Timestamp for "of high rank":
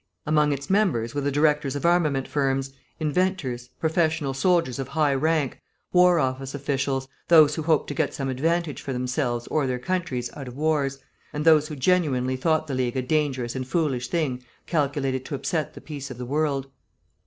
4.79-5.59